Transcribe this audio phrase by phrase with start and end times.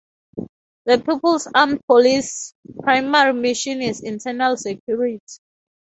[0.87, 5.19] The People's Armed Police's primary mission is internal security.